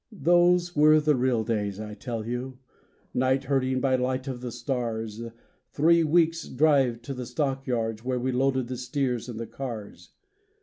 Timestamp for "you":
2.25-2.57